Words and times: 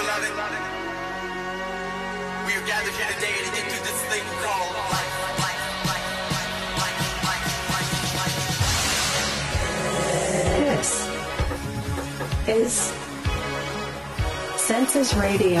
beloved. 0.00 0.32
We 2.46 2.52
are 2.56 2.66
gathered 2.66 2.94
here 2.94 3.12
today 3.14 3.36
to 3.44 3.50
get 3.54 3.64
through 3.70 3.84
this 3.84 4.00
thing 4.08 4.24
called 4.40 4.72
life. 4.96 5.12
life 5.42 5.60
this 10.64 10.90
is 12.48 12.72
Census 14.56 15.14
Radio. 15.14 15.60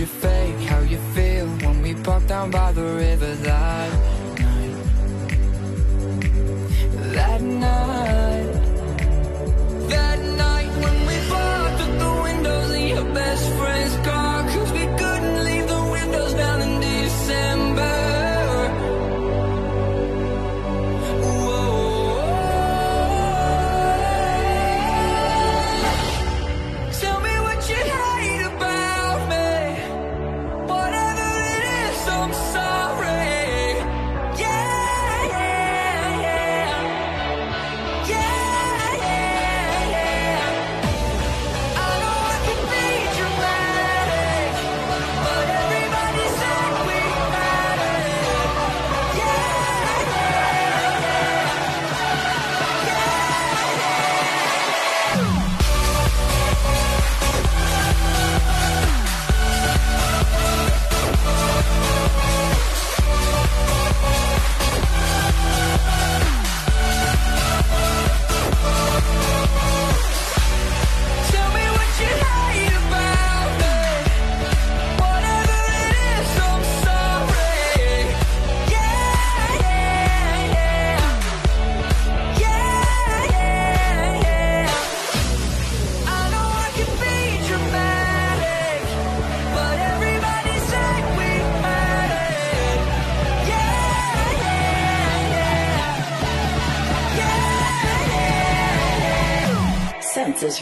you 0.00 0.06
felt 0.06 0.29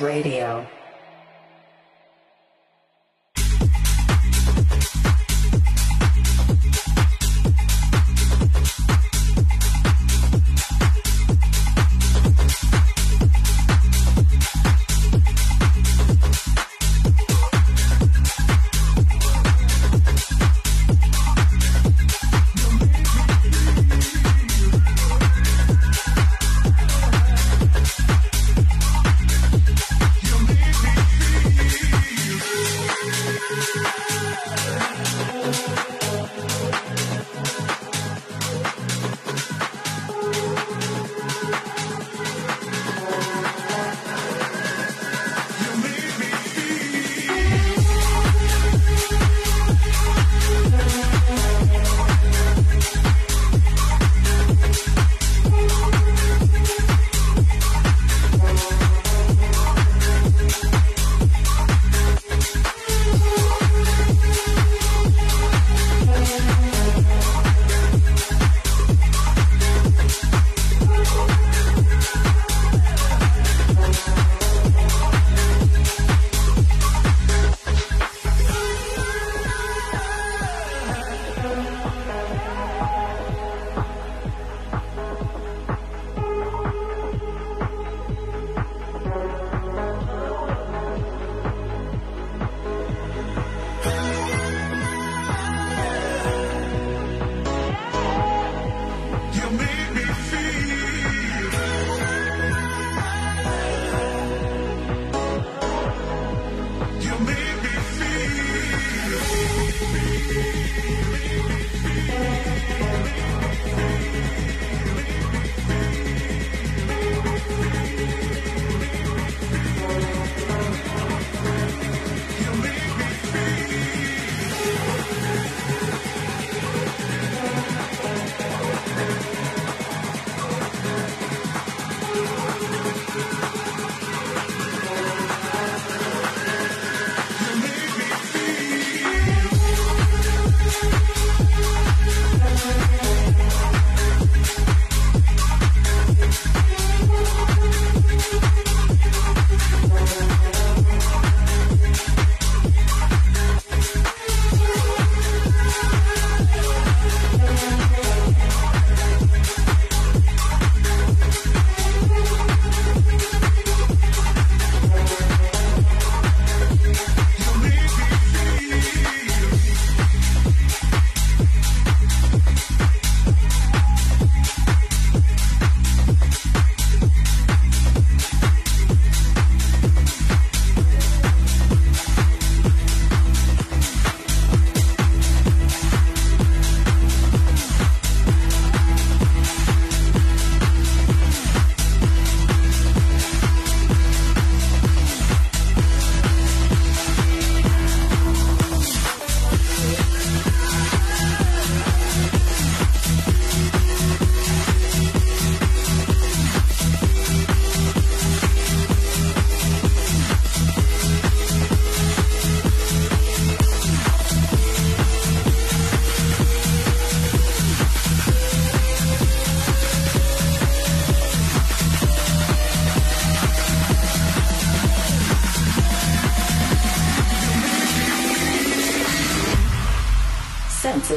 Radio. 0.00 0.66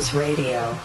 Census 0.01 0.15
Radio. 0.15 0.80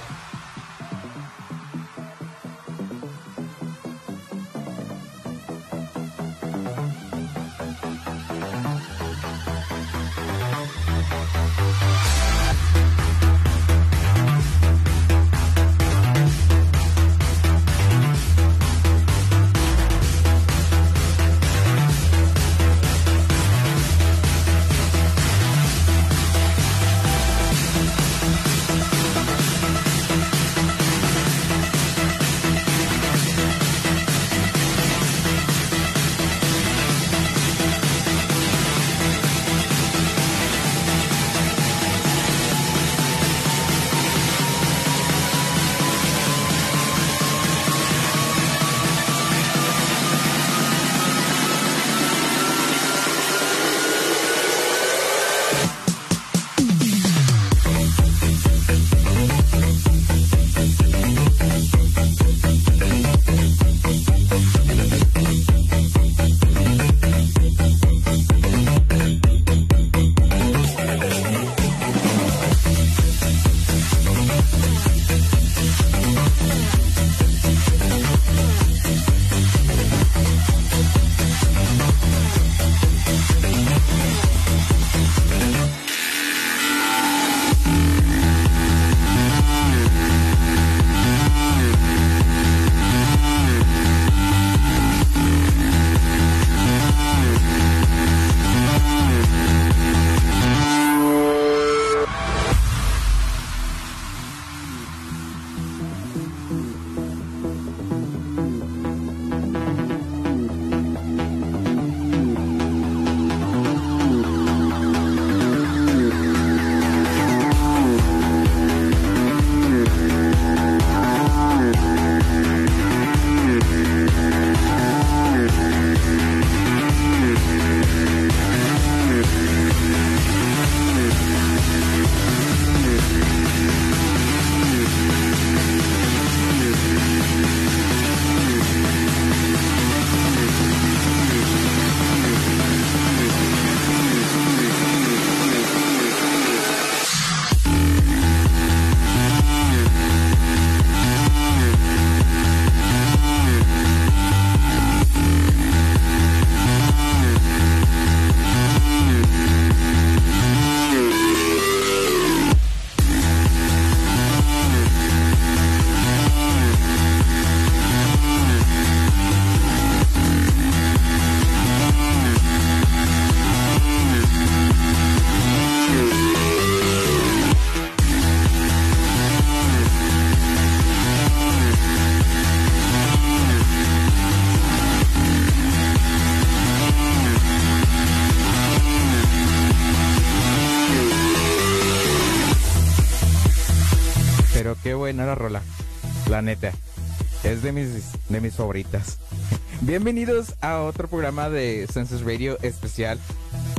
De 197.66 197.72
mis, 197.72 198.12
de 198.28 198.40
mis 198.40 198.54
favoritas. 198.54 199.18
Bienvenidos 199.80 200.54
a 200.60 200.82
otro 200.82 201.08
programa 201.08 201.50
de 201.50 201.88
Census 201.92 202.22
Radio 202.22 202.56
especial. 202.62 203.18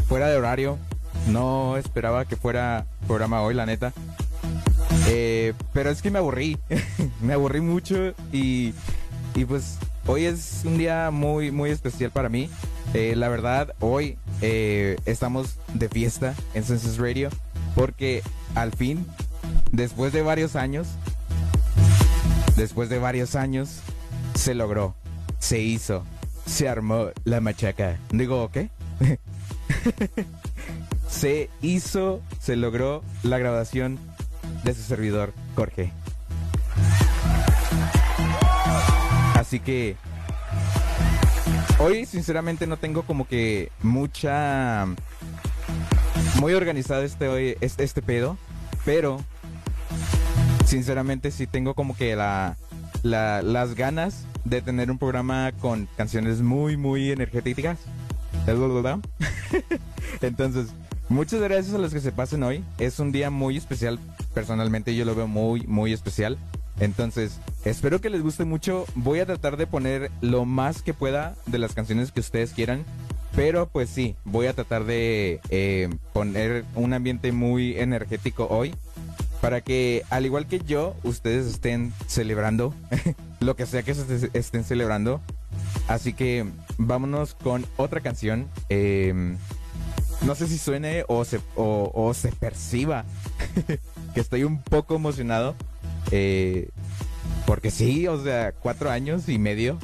Fuera 0.09 0.27
de 0.27 0.35
horario. 0.35 0.77
No 1.29 1.77
esperaba 1.77 2.25
que 2.25 2.35
fuera 2.35 2.85
programa 3.07 3.41
hoy, 3.43 3.53
la 3.53 3.65
neta. 3.65 3.93
Eh, 5.07 5.53
pero 5.71 5.89
es 5.89 6.01
que 6.01 6.11
me 6.11 6.19
aburrí. 6.19 6.57
me 7.21 7.31
aburrí 7.31 7.61
mucho 7.61 8.13
y, 8.33 8.73
y 9.35 9.45
pues 9.45 9.77
hoy 10.05 10.25
es 10.25 10.63
un 10.65 10.77
día 10.77 11.09
muy, 11.09 11.51
muy 11.51 11.69
especial 11.69 12.11
para 12.11 12.27
mí. 12.27 12.49
Eh, 12.93 13.13
la 13.15 13.29
verdad, 13.29 13.73
hoy 13.79 14.17
eh, 14.41 14.97
estamos 15.05 15.59
de 15.73 15.87
fiesta 15.87 16.35
en 16.53 16.65
Census 16.65 16.97
Radio 16.97 17.29
porque 17.73 18.21
al 18.53 18.73
fin, 18.73 19.05
después 19.71 20.11
de 20.11 20.23
varios 20.23 20.57
años, 20.57 20.89
después 22.57 22.89
de 22.89 22.97
varios 22.97 23.35
años, 23.35 23.79
se 24.33 24.55
logró, 24.55 24.95
se 25.39 25.59
hizo, 25.59 26.03
se 26.45 26.67
armó 26.67 27.11
la 27.23 27.39
machaca. 27.39 27.97
Digo, 28.11 28.49
¿qué? 28.51 28.69
se 31.07 31.49
hizo, 31.61 32.21
se 32.41 32.55
logró 32.55 33.03
la 33.23 33.37
grabación 33.37 33.99
de 34.63 34.73
su 34.73 34.81
servidor, 34.81 35.33
Jorge. 35.55 35.91
Así 39.35 39.59
que 39.59 39.95
hoy 41.79 42.05
sinceramente 42.05 42.65
no 42.65 42.77
tengo 42.77 43.03
como 43.03 43.27
que 43.27 43.71
mucha 43.83 44.87
muy 46.39 46.53
organizado 46.53 47.03
este 47.03 47.27
hoy 47.27 47.55
este, 47.61 47.83
este 47.83 48.01
pedo, 48.01 48.35
pero 48.83 49.21
sinceramente 50.67 51.31
sí 51.31 51.47
tengo 51.47 51.73
como 51.73 51.95
que 51.95 52.15
la, 52.15 52.57
la- 53.03 53.41
las 53.41 53.73
ganas 53.75 54.25
de 54.45 54.61
tener 54.61 54.91
un 54.91 54.97
programa 54.97 55.51
con 55.59 55.87
canciones 55.97 56.41
muy 56.41 56.77
muy 56.77 57.11
energéticas. 57.11 57.77
Entonces, 60.21 60.67
muchas 61.09 61.41
gracias 61.41 61.73
a 61.75 61.77
los 61.79 61.93
que 61.93 61.99
se 61.99 62.11
pasen 62.11 62.43
hoy. 62.43 62.63
Es 62.77 62.99
un 62.99 63.11
día 63.11 63.29
muy 63.29 63.57
especial, 63.57 63.99
personalmente 64.33 64.95
yo 64.95 65.05
lo 65.05 65.15
veo 65.15 65.27
muy, 65.27 65.61
muy 65.67 65.93
especial. 65.93 66.37
Entonces, 66.79 67.39
espero 67.65 67.99
que 68.01 68.09
les 68.09 68.21
guste 68.21 68.45
mucho. 68.45 68.85
Voy 68.95 69.19
a 69.19 69.25
tratar 69.25 69.57
de 69.57 69.65
poner 69.67 70.11
lo 70.21 70.45
más 70.45 70.81
que 70.81 70.93
pueda 70.93 71.35
de 71.47 71.57
las 71.57 71.73
canciones 71.73 72.11
que 72.11 72.19
ustedes 72.19 72.51
quieran. 72.51 72.85
Pero 73.35 73.67
pues 73.67 73.89
sí, 73.89 74.15
voy 74.25 74.47
a 74.47 74.53
tratar 74.53 74.85
de 74.85 75.39
eh, 75.49 75.89
poner 76.13 76.65
un 76.75 76.93
ambiente 76.93 77.31
muy 77.31 77.77
energético 77.77 78.47
hoy. 78.49 78.73
Para 79.41 79.61
que, 79.61 80.03
al 80.09 80.25
igual 80.25 80.47
que 80.47 80.59
yo, 80.59 80.95
ustedes 81.03 81.45
estén 81.45 81.93
celebrando 82.07 82.73
lo 83.39 83.55
que 83.55 83.65
sea 83.65 83.83
que 83.83 83.93
estén 84.33 84.63
celebrando. 84.63 85.21
Así 85.87 86.13
que 86.13 86.45
vámonos 86.77 87.35
con 87.35 87.65
otra 87.77 88.01
canción. 88.01 88.47
Eh, 88.69 89.35
no 90.21 90.35
sé 90.35 90.47
si 90.47 90.57
suene 90.57 91.05
o 91.07 91.23
se, 91.23 91.39
o, 91.55 91.91
o 91.93 92.13
se 92.13 92.31
perciba 92.31 93.05
que 94.13 94.19
estoy 94.19 94.43
un 94.43 94.61
poco 94.61 94.95
emocionado. 94.95 95.55
eh, 96.11 96.69
porque 97.45 97.71
sí, 97.71 98.07
o 98.07 98.21
sea, 98.21 98.51
cuatro 98.51 98.89
años 98.91 99.29
y 99.29 99.39
medio 99.39 99.77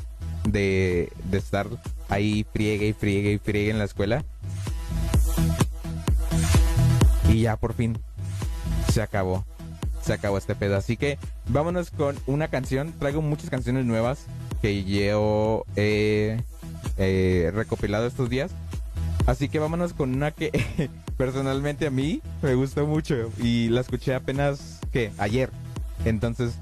de, 0.44 1.14
de 1.30 1.38
estar 1.38 1.68
ahí 2.10 2.46
friegue 2.52 2.88
y 2.88 2.94
friegue 2.94 3.32
y 3.34 3.38
friegue 3.38 3.72
en 3.72 3.78
la 3.78 3.86
escuela. 3.86 4.26
Y 7.30 7.42
ya 7.42 7.56
por 7.56 7.74
fin 7.74 7.98
se 8.94 9.02
acabó. 9.02 9.44
Se 10.04 10.14
acabó 10.14 10.38
este 10.38 10.56
pedo. 10.56 10.78
Así 10.78 10.98
que 10.98 11.18
vámonos 11.48 11.90
con 11.90 12.16
una 12.28 12.48
canción. 12.48 12.94
Traigo 13.00 13.22
muchas 13.22 13.50
canciones 13.50 13.86
nuevas 13.86 14.26
que 14.62 14.84
yo 14.84 15.66
he 15.76 16.40
eh, 16.98 17.52
recopilado 17.54 18.06
estos 18.06 18.30
días. 18.30 18.52
Así 19.26 19.50
que 19.50 19.60
vámonos 19.60 19.94
con 19.94 20.14
una 20.14 20.32
que 20.32 20.90
personalmente 21.18 21.88
a 21.88 21.90
mí 21.90 22.22
me 22.42 22.54
gustó 22.56 22.86
mucho 22.86 23.32
y 23.42 23.70
la 23.70 23.82
escuché 23.82 24.14
apenas 24.14 24.80
que 24.92 25.12
ayer. 25.18 25.50
Entonces, 26.06 26.54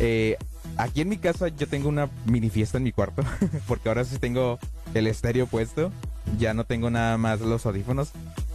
eh, 0.00 0.38
aquí 0.76 1.02
en 1.02 1.10
mi 1.10 1.18
casa 1.18 1.48
yo 1.48 1.68
tengo 1.68 1.88
una 1.88 2.08
mini 2.24 2.50
fiesta 2.50 2.78
en 2.78 2.84
mi 2.84 2.92
cuarto 2.92 3.22
porque 3.68 3.90
ahora 3.90 4.04
sí 4.04 4.18
tengo 4.18 4.58
el 4.94 5.06
estéreo 5.06 5.46
puesto. 5.46 5.92
Ya 6.38 6.54
no 6.54 6.64
tengo 6.64 6.90
nada 6.90 7.16
más 7.18 7.40
los 7.40 7.66
audífonos. 7.66 8.10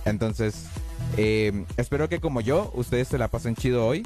Entonces, 0.06 0.66
eh, 1.18 1.66
espero 1.78 2.10
que 2.10 2.20
como 2.20 2.42
yo, 2.42 2.72
ustedes 2.76 3.08
se 3.08 3.18
la 3.18 3.28
pasen 3.28 3.56
chido 3.56 3.86
hoy. 3.86 4.06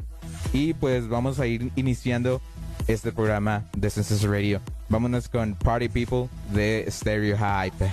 Y 0.53 0.73
pues 0.73 1.07
vamos 1.07 1.39
a 1.39 1.47
ir 1.47 1.71
iniciando 1.75 2.41
este 2.87 3.11
programa 3.11 3.65
de 3.75 3.89
Census 3.89 4.23
Radio. 4.23 4.61
Vámonos 4.89 5.29
con 5.29 5.55
Party 5.55 5.89
People 5.89 6.29
de 6.51 6.85
Stereo 6.89 7.37
Hype. 7.37 7.91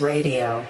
Radio. 0.00 0.68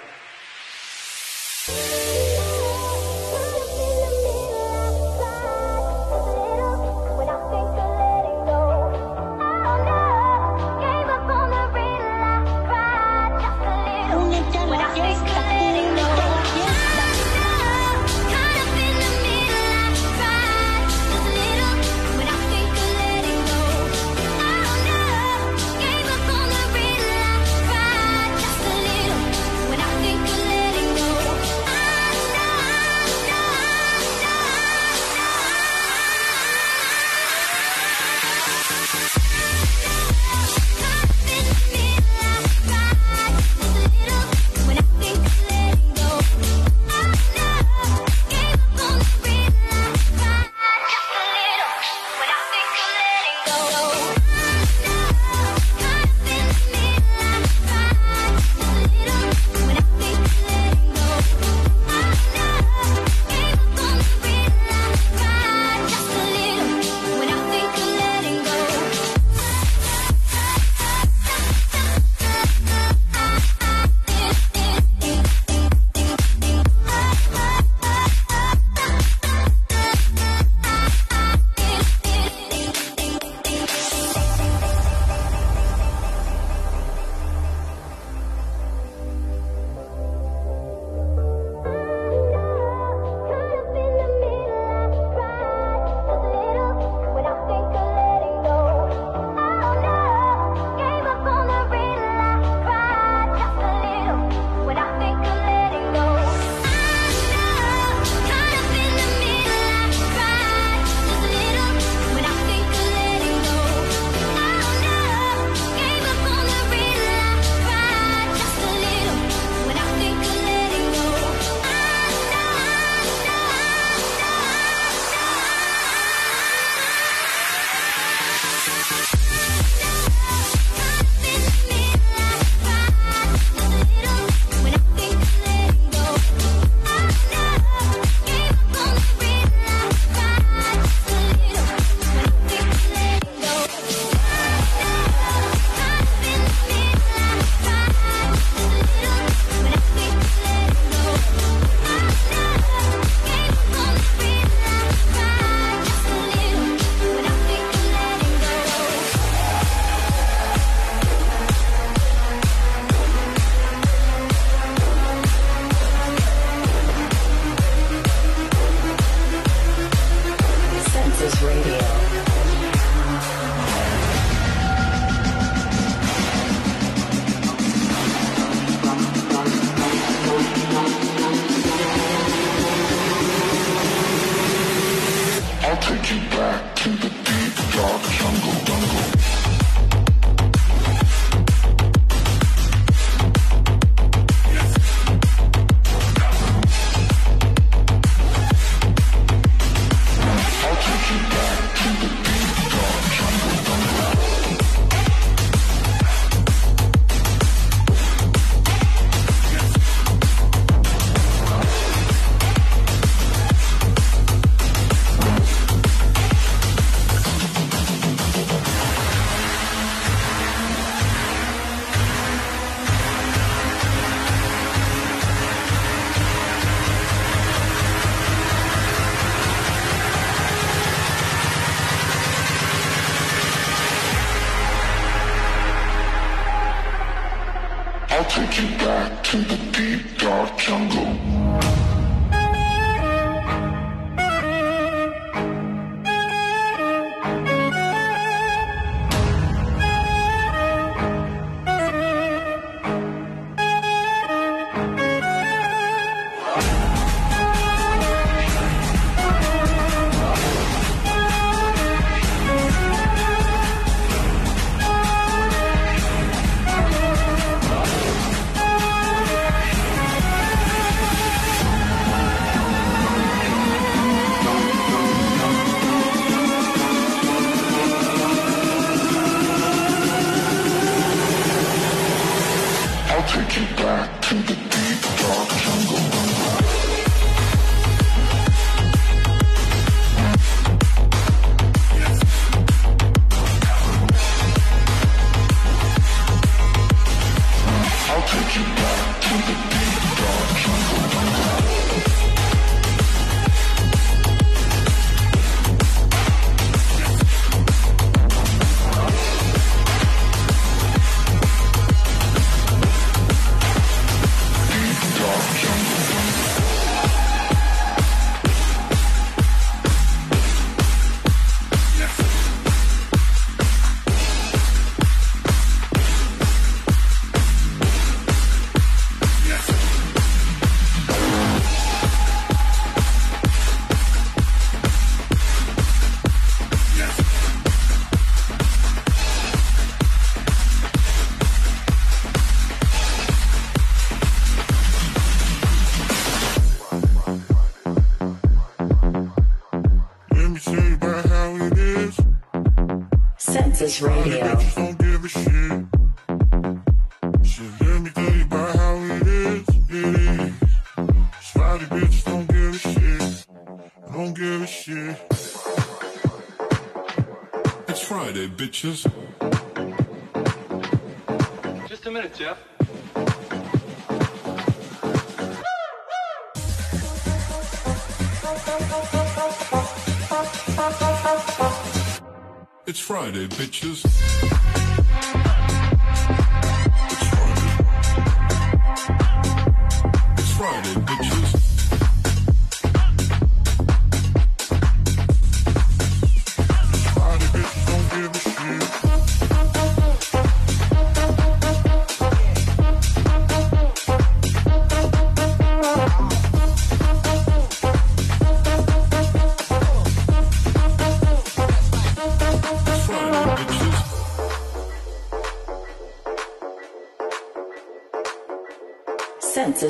Preciso. 368.79 369.16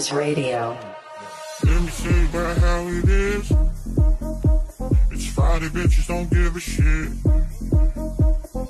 Masters 0.07 0.17
Radio. 0.17 0.77
Let 1.63 1.81
me 1.81 1.89
tell 1.89 2.11
you 2.11 2.25
about 2.29 2.57
how 2.57 2.87
it 2.87 3.09
is. 3.09 3.51
It's 5.11 5.27
Friday, 5.33 5.67
bitches 5.67 6.07
don't 6.07 6.29
give 6.29 6.55
a 6.55 6.59
shit. 6.59 7.11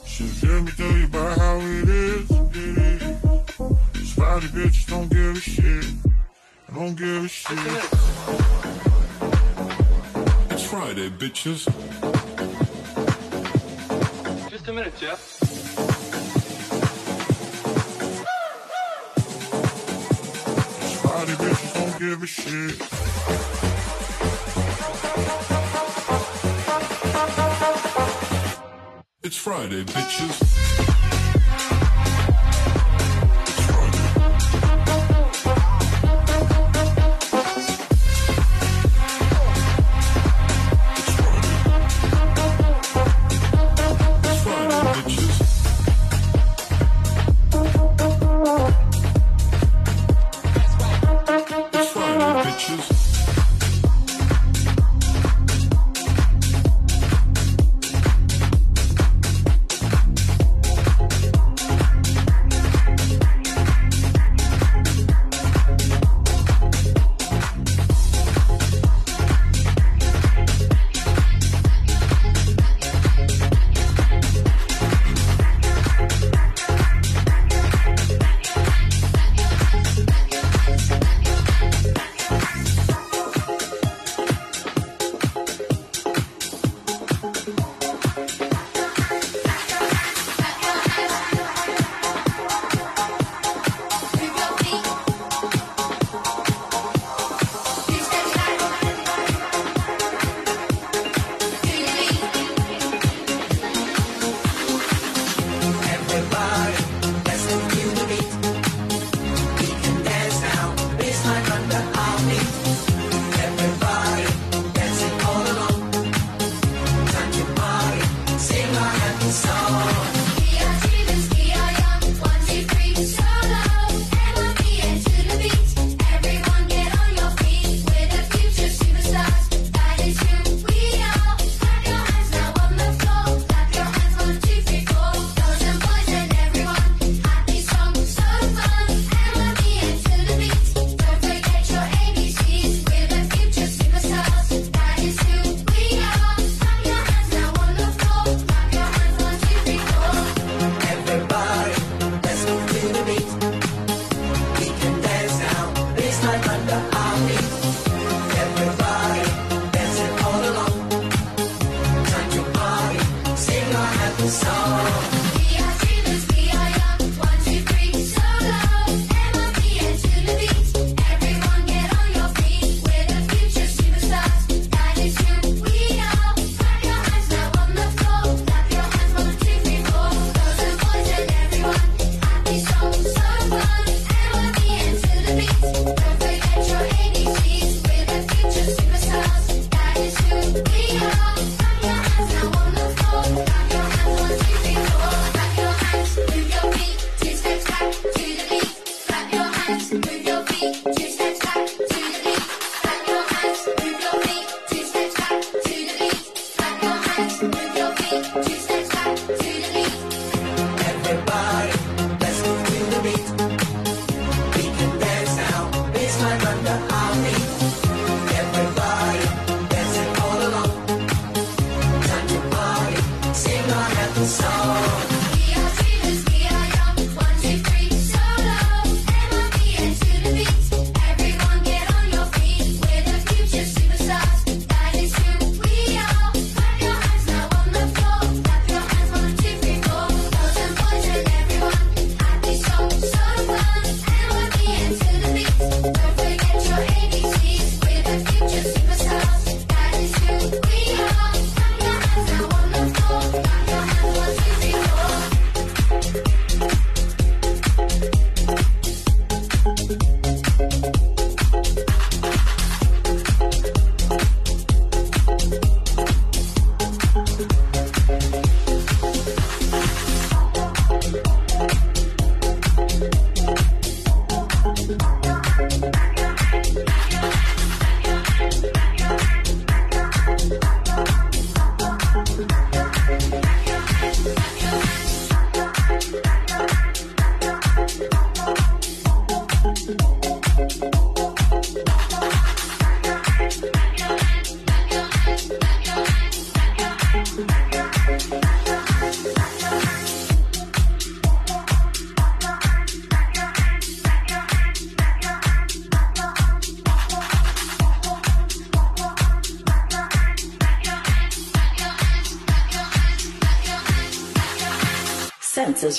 So 0.06 0.48
let 0.48 0.64
me 0.64 0.72
tell 0.72 0.98
you 0.98 1.06
about 1.06 1.38
how 1.38 1.58
it 1.60 1.90
is. 1.90 2.32
It's 3.96 4.14
Friday, 4.14 4.48
bitches 4.48 4.88
don't 4.88 5.10
give 5.10 5.38
a 5.38 5.40
shit. 5.40 5.86
I 6.72 6.76
don't 6.76 6.96
give 6.96 7.26
a 7.26 7.28
shit. 7.28 7.58
It's 10.52 10.64
Friday, 10.64 11.10
bitches. 11.10 11.68
Just 14.50 14.68
a 14.68 14.74
minute, 14.74 14.94
Jeff. 15.00 15.37
give 22.00 22.22
a 22.22 22.28
shit. 22.28 22.80
It's 29.24 29.36
Friday, 29.38 29.84
bitches. 29.84 31.07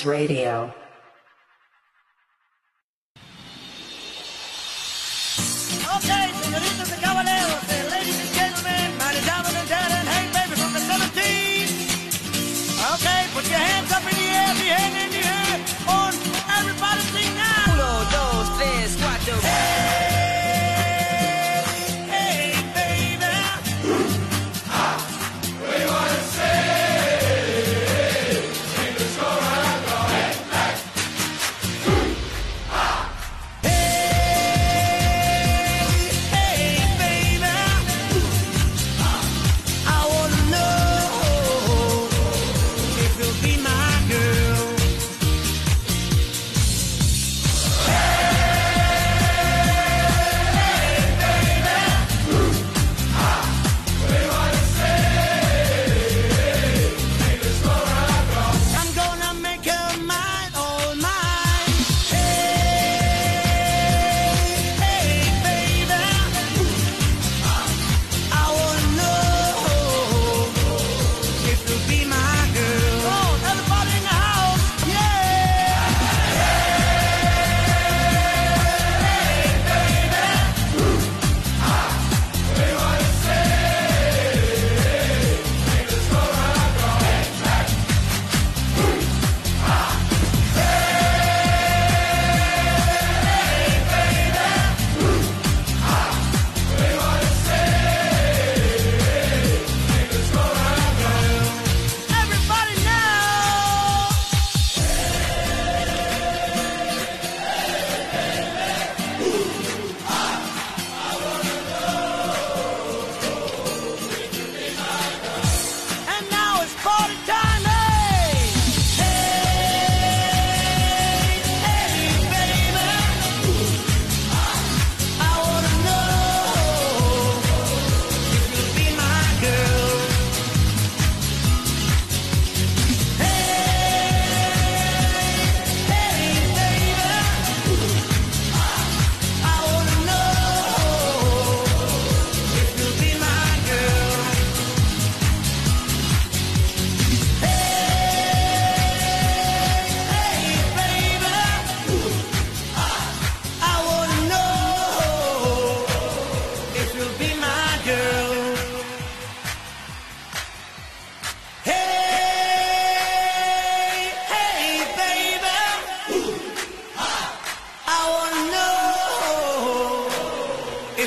Radio. 0.05 0.73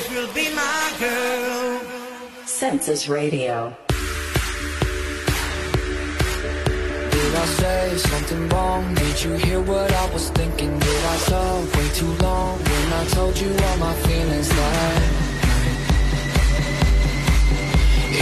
always 0.02 0.26
will 0.26 0.34
be 0.34 0.54
my 0.54 0.92
girl. 0.98 1.80
Census 2.46 3.08
Radio. 3.08 3.74
Did 7.10 7.34
I 7.34 7.44
say 7.46 7.96
something 7.96 8.48
wrong? 8.48 8.94
Did 8.94 9.22
you 9.22 9.32
hear 9.34 9.60
what 9.60 9.92
I 9.92 10.12
was 10.12 10.30
thinking? 10.30 10.78
Did 10.78 11.04
I 11.04 11.16
talk 11.18 11.74
way 11.74 11.88
too 11.94 12.12
long 12.22 12.58
when 12.58 12.92
I 12.92 13.04
told 13.06 13.38
you 13.38 13.50
all 13.50 13.76
my 13.78 13.94
feelings 14.06 14.50
like? 14.58 15.02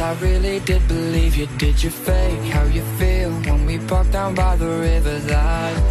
I 0.00 0.14
really 0.20 0.60
did 0.60 0.86
believe 0.88 1.36
you. 1.36 1.46
Did 1.58 1.82
you 1.82 1.90
fake 1.90 2.44
how 2.52 2.64
you 2.64 2.82
feel 2.98 3.30
When 3.30 3.66
we 3.66 3.78
parked 3.78 4.12
down 4.12 4.34
by 4.34 4.56
the 4.56 4.68
riverside 4.68 5.81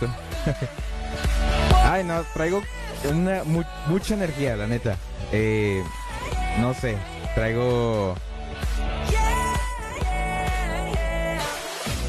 Ay, 1.84 2.04
no, 2.04 2.22
traigo 2.34 2.62
una 3.10 3.42
mu- 3.44 3.64
mucha 3.86 4.14
energía, 4.14 4.56
la 4.56 4.66
neta. 4.66 4.96
Eh, 5.32 5.82
no 6.60 6.74
sé, 6.74 6.96
traigo 7.34 8.14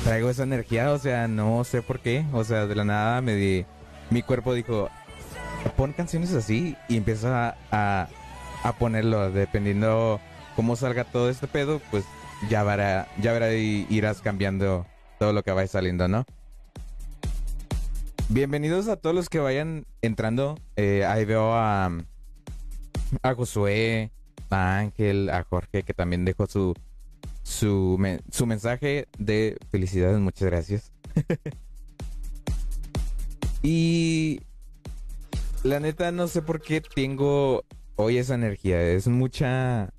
traigo 0.03 0.29
esa 0.29 0.43
energía, 0.43 0.91
o 0.91 0.97
sea, 0.99 1.27
no 1.27 1.63
sé 1.63 1.81
por 1.81 1.99
qué, 1.99 2.25
o 2.33 2.43
sea, 2.43 2.65
de 2.65 2.75
la 2.75 2.83
nada 2.83 3.21
me 3.21 3.35
di, 3.35 3.65
mi 4.09 4.21
cuerpo 4.23 4.53
dijo, 4.53 4.89
pon 5.77 5.93
canciones 5.93 6.33
así 6.33 6.75
y 6.87 6.97
empieza 6.97 7.55
a, 7.71 8.07
a 8.63 8.71
ponerlo, 8.73 9.31
dependiendo 9.31 10.19
cómo 10.55 10.75
salga 10.75 11.03
todo 11.03 11.29
este 11.29 11.47
pedo, 11.47 11.79
pues 11.91 12.03
ya 12.49 12.63
verá, 12.63 13.07
ya 13.21 13.31
verá 13.31 13.53
y 13.53 13.85
irás 13.89 14.21
cambiando 14.21 14.85
todo 15.19 15.33
lo 15.33 15.43
que 15.43 15.51
vaya 15.51 15.67
saliendo, 15.67 16.07
¿no? 16.07 16.25
Bienvenidos 18.33 18.87
a 18.87 18.95
todos 18.95 19.13
los 19.13 19.27
que 19.27 19.39
vayan 19.39 19.85
entrando. 20.01 20.57
Eh, 20.77 21.03
ahí 21.03 21.25
veo 21.25 21.53
a, 21.53 21.91
a 23.23 23.35
Josué, 23.35 24.09
a 24.49 24.77
Ángel, 24.77 25.29
a 25.29 25.43
Jorge, 25.43 25.83
que 25.83 25.93
también 25.93 26.23
dejó 26.23 26.47
su, 26.47 26.73
su, 27.43 27.99
su 28.31 28.45
mensaje 28.45 29.09
de 29.17 29.57
felicidades. 29.69 30.17
Muchas 30.21 30.49
gracias. 30.49 30.93
y 33.63 34.39
la 35.63 35.81
neta 35.81 36.13
no 36.13 36.29
sé 36.29 36.41
por 36.41 36.61
qué 36.61 36.79
tengo 36.79 37.65
hoy 37.97 38.17
esa 38.17 38.35
energía. 38.35 38.81
Es 38.81 39.09
mucha 39.09 39.93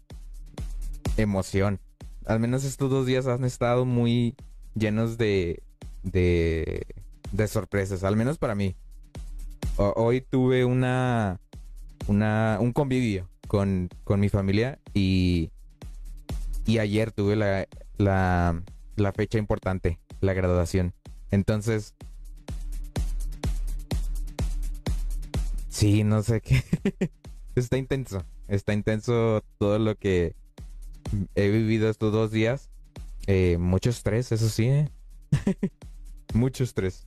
emoción. 1.18 1.80
Al 2.24 2.41
menos 2.41 2.64
estos 2.64 2.89
dos 2.89 3.05
días 3.05 3.26
han 3.26 3.45
estado 3.45 3.85
muy 3.85 4.37
llenos 4.74 5.18
de, 5.18 5.62
de, 6.03 6.87
de 7.33 7.49
sorpresas, 7.49 8.05
al 8.05 8.16
menos 8.16 8.39
para 8.39 8.55
mí. 8.55 8.76
Hoy 9.76 10.20
tuve 10.20 10.64
una, 10.64 11.41
una, 12.07 12.59
un 12.61 12.72
convivio 12.72 13.28
con, 13.49 13.89
con 14.05 14.20
mi 14.20 14.28
familia 14.28 14.78
y, 14.95 15.51
y 16.66 16.78
ayer 16.78 17.11
tuve 17.11 17.37
la, 17.37 17.66
la, 17.97 18.62
la 18.97 19.12
fecha 19.12 19.39
importante, 19.39 19.99
la 20.20 20.35
graduación. 20.35 20.95
Entonces, 21.30 21.95
sí, 25.68 26.05
no 26.05 26.22
sé 26.22 26.43
qué. 26.43 26.62
está 27.57 27.78
intenso, 27.78 28.24
está 28.49 28.74
intenso 28.74 29.43
todo 29.59 29.78
lo 29.78 29.97
que 29.97 30.35
he 31.35 31.49
vivido 31.49 31.89
estos 31.89 32.12
dos 32.12 32.30
días. 32.30 32.70
Eh, 33.26 33.57
mucho 33.59 33.91
estrés, 33.91 34.33
eso 34.33 34.49
sí, 34.49 34.66
¿eh? 34.66 34.91
mucho 36.35 36.64
estrés. 36.64 37.07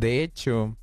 De 0.00 0.22
hecho, 0.22 0.78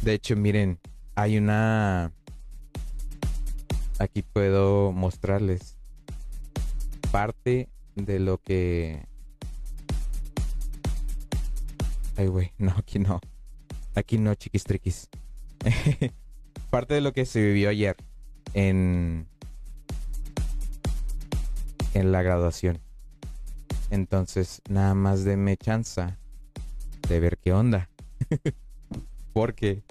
de 0.00 0.14
hecho, 0.14 0.36
miren, 0.36 0.80
hay 1.16 1.36
una... 1.36 2.14
Aquí 3.98 4.22
puedo 4.22 4.90
mostrarles 4.92 5.76
parte 7.12 7.68
de 7.94 8.18
lo 8.20 8.38
que... 8.38 9.04
Ay, 12.16 12.28
güey, 12.28 12.52
no, 12.58 12.70
aquí 12.78 12.98
no. 13.00 13.20
Aquí 13.94 14.16
no, 14.16 14.34
chiquis 14.34 14.64
triquis. 14.64 15.10
parte 16.70 16.94
de 16.94 17.02
lo 17.02 17.12
que 17.12 17.26
se 17.26 17.42
vivió 17.42 17.68
ayer 17.68 18.07
en 18.54 19.26
en 21.94 22.12
la 22.12 22.22
graduación. 22.22 22.80
Entonces, 23.90 24.62
nada 24.68 24.94
más 24.94 25.24
denme 25.24 25.56
chance 25.56 26.02
de 27.08 27.20
ver 27.20 27.38
qué 27.38 27.52
onda. 27.52 27.88
Porque 29.32 29.82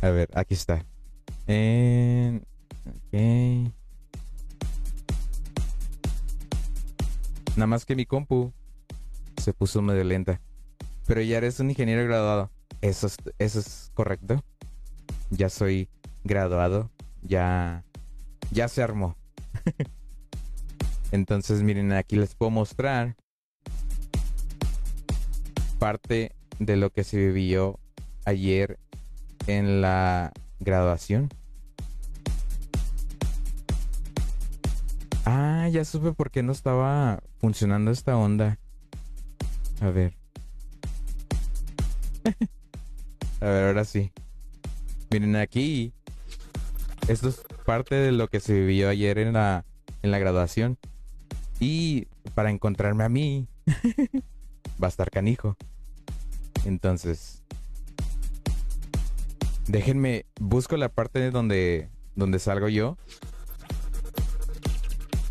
A 0.00 0.10
ver, 0.10 0.28
aquí 0.34 0.54
está. 0.54 0.84
En... 1.48 2.46
ok. 2.86 3.72
Nada 7.56 7.66
más 7.66 7.84
que 7.84 7.96
mi 7.96 8.06
compu 8.06 8.52
se 9.42 9.52
puso 9.52 9.82
medio 9.82 10.04
lenta. 10.04 10.40
Pero 11.06 11.20
ya 11.22 11.38
eres 11.38 11.58
un 11.58 11.70
ingeniero 11.70 12.04
graduado. 12.04 12.50
Eso 12.80 13.08
es, 13.08 13.16
eso 13.38 13.58
es 13.58 13.90
correcto. 13.94 14.44
Ya 15.30 15.48
soy 15.48 15.88
graduado. 16.24 16.90
Ya. 17.22 17.84
Ya 18.50 18.68
se 18.68 18.82
armó. 18.82 19.16
Entonces, 21.12 21.62
miren, 21.62 21.92
aquí 21.92 22.16
les 22.16 22.34
puedo 22.34 22.50
mostrar 22.50 23.16
parte 25.78 26.34
de 26.58 26.76
lo 26.76 26.90
que 26.90 27.04
se 27.04 27.16
vivió 27.16 27.78
ayer 28.24 28.78
en 29.46 29.80
la 29.80 30.32
graduación. 30.60 31.28
Ah, 35.24 35.68
ya 35.70 35.84
supe 35.84 36.12
por 36.12 36.30
qué 36.30 36.42
no 36.42 36.52
estaba 36.52 37.22
funcionando 37.38 37.90
esta 37.90 38.16
onda. 38.16 38.58
A 39.80 39.90
ver. 39.90 40.16
A 43.40 43.46
ver, 43.46 43.66
ahora 43.66 43.84
sí. 43.84 44.10
Miren 45.10 45.36
aquí. 45.36 45.92
Esto 47.08 47.28
es 47.30 47.42
parte 47.64 47.94
de 47.94 48.12
lo 48.12 48.28
que 48.28 48.40
se 48.40 48.52
vivió 48.52 48.90
ayer 48.90 49.18
en 49.18 49.32
la, 49.32 49.64
en 50.02 50.10
la 50.10 50.18
graduación. 50.18 50.76
Y 51.60 52.06
para 52.34 52.50
encontrarme 52.50 53.04
a 53.04 53.08
mí, 53.08 53.48
va 54.82 54.86
a 54.86 54.88
estar 54.88 55.10
canijo. 55.10 55.56
Entonces, 56.66 57.42
déjenme, 59.66 60.26
busco 60.38 60.76
la 60.76 60.90
parte 60.90 61.30
donde, 61.30 61.88
donde 62.14 62.38
salgo 62.38 62.68
yo 62.68 62.98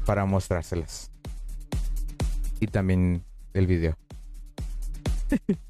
para 0.06 0.26
mostrárselas. 0.26 1.12
Y 2.60 2.68
también 2.68 3.24
el 3.54 3.68
video. 3.68 3.96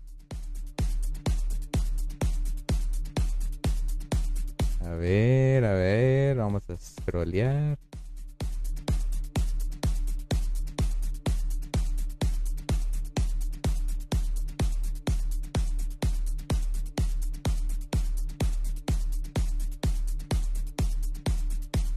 ver, 4.98 5.64
a 5.66 5.74
ver, 5.74 6.38
vamos 6.38 6.70
a 6.70 6.78
scrollear. 6.78 7.78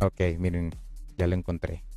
Ok, 0.03 0.21
miren, 0.39 0.75
ya 1.19 1.27
lo 1.27 1.35
encontré. 1.35 1.90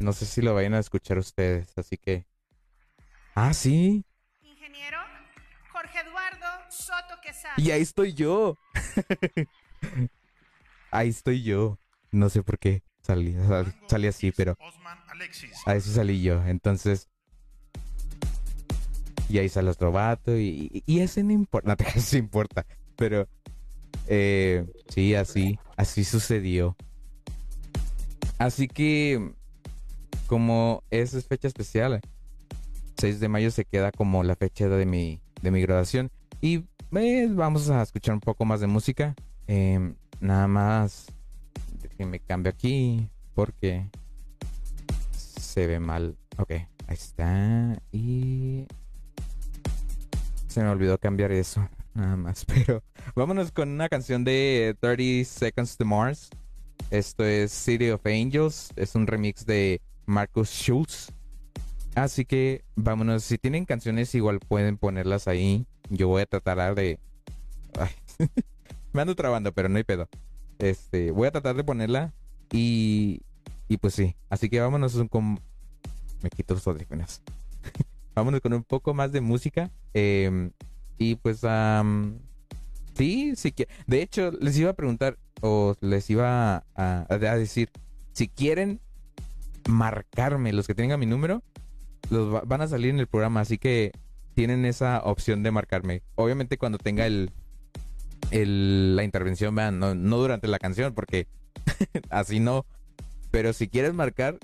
No 0.00 0.12
sé 0.14 0.24
si 0.26 0.40
lo 0.40 0.54
vayan 0.54 0.72
a 0.74 0.78
escuchar 0.78 1.18
ustedes, 1.18 1.76
así 1.76 1.98
que... 1.98 2.24
Ah, 3.34 3.52
sí. 3.52 4.04
Ingeniero 4.42 4.98
Jorge 5.70 6.00
Eduardo 6.00 6.46
Soto 6.70 7.20
Quesada. 7.22 7.54
Y 7.58 7.70
ahí 7.70 7.82
estoy 7.82 8.14
yo. 8.14 8.56
ahí 10.90 11.08
estoy 11.10 11.42
yo. 11.42 11.78
No 12.12 12.28
sé 12.30 12.42
por 12.42 12.58
qué 12.58 12.82
salí, 13.02 13.34
sal- 13.46 13.74
salí 13.88 14.06
así, 14.08 14.32
pero 14.32 14.56
ahí 15.66 15.80
sí 15.80 15.92
salí 15.92 16.22
yo. 16.22 16.44
Entonces... 16.46 17.08
Y 19.28 19.38
ahí 19.38 19.48
sale 19.48 19.70
otro 19.70 19.92
vato 19.92 20.36
y, 20.36 20.82
y 20.86 21.00
ese 21.00 21.22
no 21.22 21.32
importa. 21.32 21.68
No 21.68 21.76
te 21.76 21.86
eso 21.98 22.16
importa. 22.16 22.66
Pero... 22.96 23.28
eh, 24.08 24.64
sí, 24.88 25.14
así. 25.14 25.58
Así 25.76 26.04
sucedió. 26.04 26.74
Así 28.38 28.66
que... 28.66 29.34
Como 30.30 30.84
es 30.92 31.26
fecha 31.26 31.48
especial. 31.48 32.00
6 32.98 33.18
de 33.18 33.28
mayo 33.28 33.50
se 33.50 33.64
queda 33.64 33.90
como 33.90 34.22
la 34.22 34.36
fecha 34.36 34.68
de 34.68 34.86
mi, 34.86 35.20
de 35.42 35.50
mi 35.50 35.60
graduación. 35.60 36.08
Y 36.40 36.66
eh, 36.92 37.26
vamos 37.28 37.68
a 37.68 37.82
escuchar 37.82 38.14
un 38.14 38.20
poco 38.20 38.44
más 38.44 38.60
de 38.60 38.68
música. 38.68 39.16
Em, 39.48 39.96
nada 40.20 40.46
más 40.46 41.06
que 41.98 42.06
me 42.06 42.20
cambio 42.20 42.52
aquí 42.52 43.08
porque 43.34 43.90
se 45.16 45.66
ve 45.66 45.80
mal. 45.80 46.16
Ok, 46.36 46.52
ahí 46.52 46.68
está. 46.90 47.82
Y 47.90 48.68
Se 50.46 50.62
me 50.62 50.68
olvidó 50.68 50.96
cambiar 50.96 51.32
eso, 51.32 51.68
nada 51.94 52.14
más. 52.14 52.44
Pero 52.44 52.84
vámonos 53.16 53.50
con 53.50 53.68
una 53.68 53.88
canción 53.88 54.22
de 54.22 54.76
30 54.78 55.28
Seconds 55.28 55.76
to 55.76 55.84
Mars. 55.84 56.30
Esto 56.92 57.24
es 57.24 57.50
City 57.50 57.90
of 57.90 58.06
Angels. 58.06 58.70
Es 58.76 58.94
un 58.94 59.08
remix 59.08 59.44
de 59.44 59.80
Marcus 60.10 60.50
Schultz. 60.50 61.12
Así 61.94 62.24
que 62.24 62.64
vámonos. 62.76 63.24
Si 63.24 63.38
tienen 63.38 63.64
canciones, 63.64 64.14
igual 64.14 64.40
pueden 64.40 64.76
ponerlas 64.76 65.28
ahí. 65.28 65.66
Yo 65.88 66.08
voy 66.08 66.22
a 66.22 66.26
tratar 66.26 66.74
de. 66.74 66.98
Me 68.92 69.02
ando 69.02 69.14
trabando, 69.14 69.52
pero 69.52 69.68
no 69.68 69.76
hay 69.76 69.84
pedo. 69.84 70.08
Este, 70.58 71.10
voy 71.12 71.28
a 71.28 71.30
tratar 71.30 71.56
de 71.56 71.64
ponerla. 71.64 72.12
Y. 72.52 73.22
Y 73.68 73.76
pues 73.78 73.94
sí. 73.94 74.16
Así 74.28 74.50
que 74.50 74.60
vámonos 74.60 75.00
con. 75.08 75.40
Me 76.22 76.30
quito 76.30 76.54
los 76.54 76.66
audífonos. 76.66 77.22
vámonos 78.14 78.40
con 78.40 78.52
un 78.52 78.64
poco 78.64 78.92
más 78.92 79.12
de 79.12 79.20
música. 79.20 79.70
Eh, 79.94 80.50
y 80.98 81.14
pues. 81.16 81.42
Um, 81.44 82.18
sí, 82.94 83.34
sí 83.36 83.52
que. 83.52 83.68
De 83.86 84.02
hecho, 84.02 84.32
les 84.32 84.58
iba 84.58 84.70
a 84.70 84.74
preguntar. 84.74 85.18
O 85.40 85.74
les 85.80 86.10
iba 86.10 86.64
a 86.74 87.06
decir. 87.36 87.70
Si 88.12 88.28
quieren 88.28 88.80
marcarme 89.70 90.52
los 90.52 90.66
que 90.66 90.74
tengan 90.74 91.00
mi 91.00 91.06
número 91.06 91.42
los 92.10 92.34
va- 92.34 92.42
van 92.44 92.60
a 92.62 92.66
salir 92.68 92.90
en 92.90 92.98
el 92.98 93.06
programa, 93.06 93.40
así 93.40 93.58
que 93.58 93.92
tienen 94.34 94.64
esa 94.64 95.00
opción 95.04 95.42
de 95.42 95.50
marcarme. 95.50 96.02
Obviamente 96.16 96.58
cuando 96.58 96.78
tenga 96.78 97.06
el, 97.06 97.30
el 98.30 98.96
la 98.96 99.04
intervención, 99.04 99.54
vean, 99.54 99.78
no, 99.78 99.94
no 99.94 100.16
durante 100.18 100.48
la 100.48 100.58
canción, 100.58 100.94
porque 100.94 101.26
así 102.10 102.40
no. 102.40 102.66
Pero 103.30 103.52
si 103.52 103.68
quieres 103.68 103.94
marcar, 103.94 104.38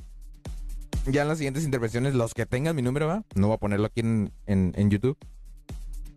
ya 1.07 1.23
en 1.23 1.29
las 1.29 1.39
siguientes 1.39 1.65
intervenciones, 1.65 2.15
los 2.15 2.35
que 2.35 2.47
tengan 2.47 2.77
mi 2.77 2.83
número, 2.83 3.07
¿va? 3.07 3.25
no 3.35 3.49
voy 3.49 3.55
a 3.57 3.59
ponerlo 3.59 3.87
aquí 3.87 4.01
en, 4.01 4.33
en, 4.47 4.73
en 4.77 4.91
YouTube, 4.91 5.17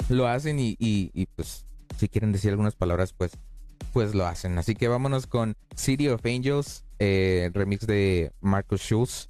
lo 0.10 0.28
hacen 0.28 0.60
y, 0.60 0.76
y, 0.80 1.12
y, 1.14 1.26
pues 1.28 1.66
si 1.98 2.08
quieren 2.10 2.32
decir 2.32 2.52
algunas 2.52 2.76
palabras, 2.76 3.14
pues 3.14 3.32
pues 3.94 4.14
lo 4.14 4.28
hacen. 4.28 4.58
Así 4.60 4.76
que 4.76 4.88
vámonos 4.88 5.26
con 5.26 5.56
City 5.76 6.10
of 6.10 6.24
Angels, 6.26 6.84
eh, 7.00 7.50
remix 7.54 7.88
de 7.88 8.32
Marcus 8.42 8.82
Schultz 8.82 9.30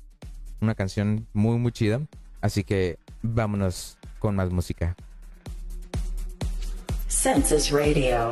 una 0.61 0.76
canción 0.76 1.28
muy 1.34 1.57
muy 1.57 1.72
chida. 1.72 2.01
Así 2.41 2.63
que 2.63 2.97
vámonos 3.22 3.97
con 4.20 4.36
más 4.36 4.49
música. 4.51 4.95
Census 7.07 7.72
Radio. 7.72 8.30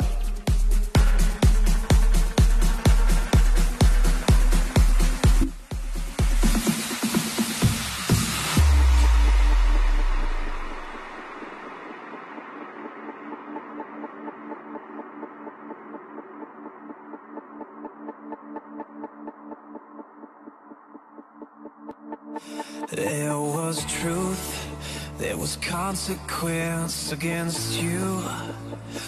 Was 25.48 25.56
consequence 25.58 27.14
against 27.14 27.82
you. 27.82 28.22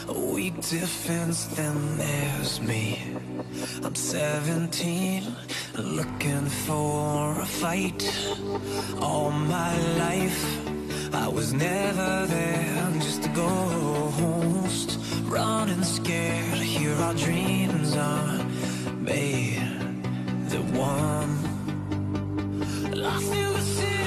A 0.07 0.13
weak 0.33 0.55
defense, 0.61 1.47
then 1.57 1.97
there's 1.97 2.61
me. 2.61 2.97
I'm 3.83 3.93
17, 3.93 5.35
looking 5.77 6.45
for 6.65 7.41
a 7.41 7.45
fight. 7.45 8.01
All 9.01 9.31
my 9.31 9.75
life, 9.97 10.41
I 11.13 11.27
was 11.27 11.51
never 11.51 12.25
there, 12.27 12.91
just 13.01 13.25
a 13.25 13.29
ghost. 13.43 14.97
Running 15.23 15.83
scared, 15.83 16.59
here 16.59 16.95
our 17.07 17.15
dreams 17.15 17.97
are 17.97 18.43
made. 18.95 19.59
The 20.53 20.61
one 20.93 21.35
Lost 22.95 23.33
in 23.33 23.53
the 23.53 23.61
city 23.61 23.98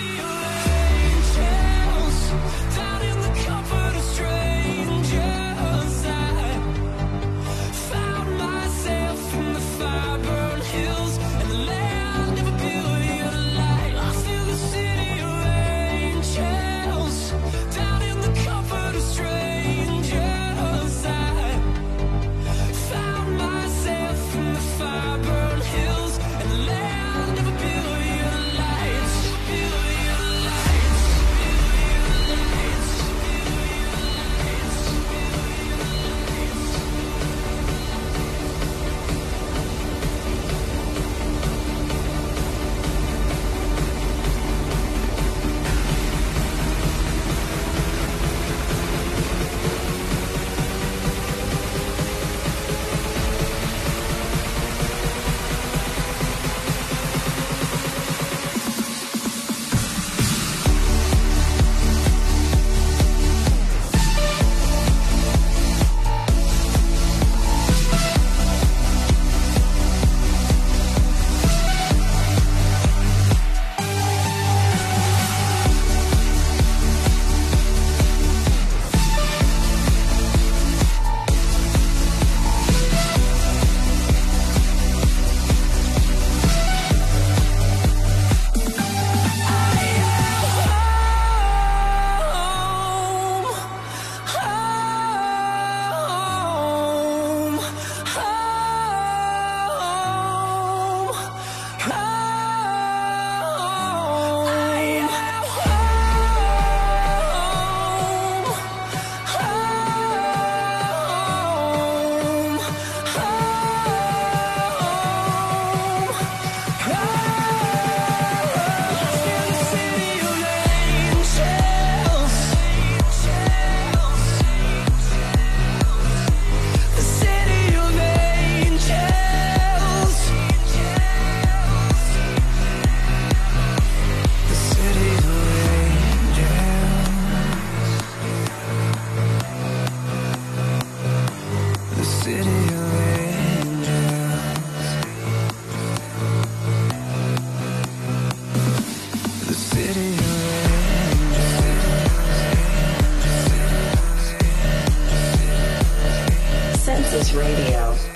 Census 157.12 157.34
Radio. 157.34 158.11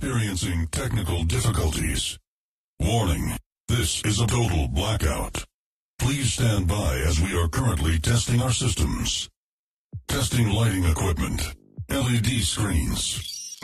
Experiencing 0.00 0.66
technical 0.68 1.24
difficulties. 1.24 2.18
Warning, 2.80 3.36
this 3.68 4.02
is 4.02 4.18
a 4.18 4.26
total 4.26 4.66
blackout. 4.68 5.44
Please 5.98 6.32
stand 6.32 6.66
by 6.66 6.96
as 7.06 7.20
we 7.20 7.38
are 7.38 7.48
currently 7.48 7.98
testing 7.98 8.40
our 8.40 8.50
systems. 8.50 9.28
Testing 10.08 10.48
lighting 10.48 10.84
equipment. 10.84 11.54
LED 11.90 12.40
screens. 12.40 13.58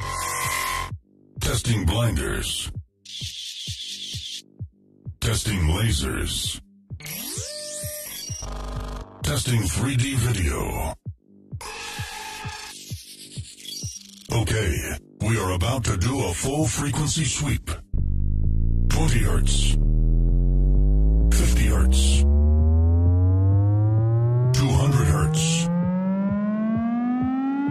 Testing 1.41 1.87
blinders. 1.87 2.71
Testing 5.21 5.61
lasers. 5.61 6.61
Testing 9.23 9.63
3D 9.63 10.17
video. 10.17 10.93
Okay, 14.33 14.97
we 15.21 15.39
are 15.39 15.53
about 15.53 15.85
to 15.85 15.97
do 15.97 16.25
a 16.25 16.33
full 16.33 16.67
frequency 16.67 17.25
sweep. 17.25 17.71
20 18.89 19.19
hertz. 19.21 19.77
50 21.33 21.67
hertz. 21.67 22.23
200 24.59 25.07
hertz. 25.07 25.69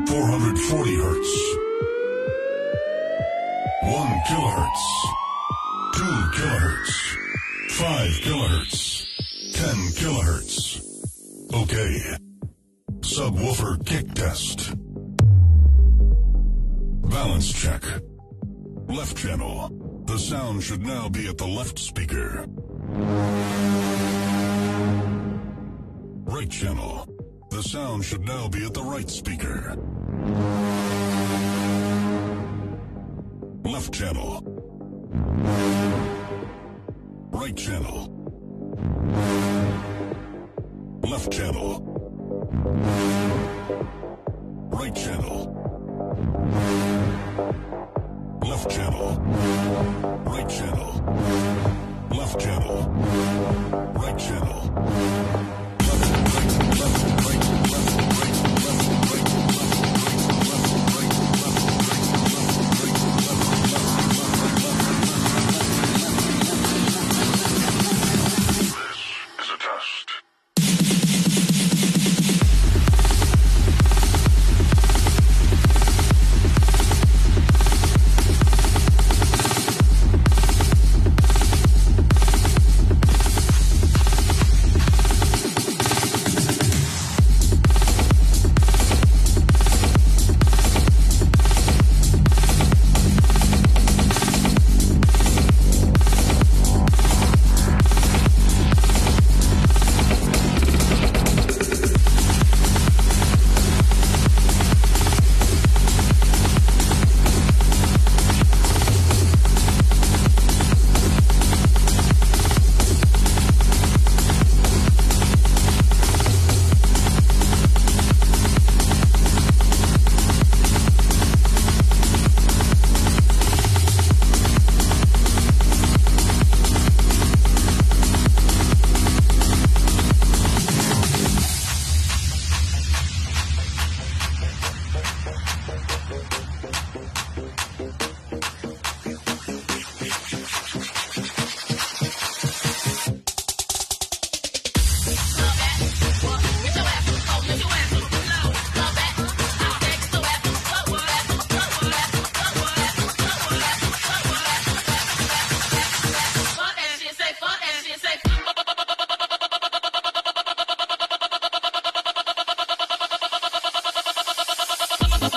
440 0.07 0.95
hertz. 0.95 1.29
1 3.83 4.21
kilohertz. 4.27 4.83
2 5.93 6.31
kilohertz. 6.35 7.17
5 7.69 8.21
kilohertz. 8.21 9.05
10 9.53 9.93
kilohertz. 9.95 10.81
Okay. 11.53 12.17
Subwoofer 13.01 13.77
kick 13.85 14.13
test. 14.13 14.84
Balance 17.09 17.53
check. 17.53 17.83
Left 18.87 19.17
channel. 19.17 19.69
The 20.05 20.17
sound 20.17 20.63
should 20.63 20.85
now 20.85 21.09
be 21.09 21.27
at 21.27 21.37
the 21.37 21.47
left 21.47 21.79
speaker. 21.79 22.45
Right 26.25 26.49
channel. 26.49 27.07
The 27.49 27.63
sound 27.63 28.05
should 28.05 28.25
now 28.25 28.47
be 28.47 28.65
at 28.65 28.73
the 28.73 28.83
right 28.83 29.09
speaker. 29.09 29.75
Left 33.63 33.93
channel. 33.93 34.41
Right 37.31 37.55
channel. 37.55 37.99
Left 41.03 41.31
channel. 41.31 41.71
Right 44.71 44.95
channel. 44.95 45.34
Channel. 50.47 50.94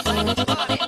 body. 0.09 0.88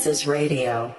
Census 0.00 0.26
Radio. 0.26 0.94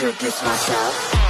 Introduce 0.00 0.44
myself. 0.44 1.27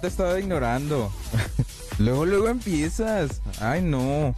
Te 0.00 0.08
estaba 0.08 0.38
ignorando. 0.40 1.12
luego, 1.98 2.26
luego 2.26 2.48
empiezas. 2.48 3.40
Ay, 3.60 3.82
no. 3.82 4.34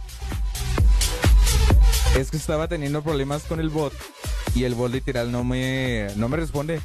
Es 2.17 2.29
que 2.31 2.37
estaba 2.37 2.67
teniendo 2.67 3.01
problemas 3.01 3.43
con 3.43 3.59
el 3.59 3.69
bot 3.69 3.93
y 4.53 4.65
el 4.65 4.75
bot 4.75 4.91
literal 4.91 5.31
no 5.31 5.43
me 5.43 6.07
no 6.15 6.29
me 6.29 6.37
responde. 6.37 6.79